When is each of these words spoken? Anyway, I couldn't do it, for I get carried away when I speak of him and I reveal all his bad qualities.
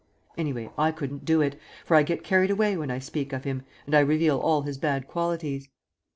Anyway, 0.35 0.67
I 0.79 0.91
couldn't 0.91 1.25
do 1.25 1.41
it, 1.41 1.59
for 1.85 1.93
I 1.93 2.01
get 2.01 2.23
carried 2.23 2.49
away 2.49 2.75
when 2.75 2.89
I 2.89 2.97
speak 2.97 3.33
of 3.33 3.43
him 3.43 3.61
and 3.85 3.93
I 3.93 3.99
reveal 3.99 4.39
all 4.39 4.63
his 4.63 4.79
bad 4.79 5.07
qualities. 5.07 5.69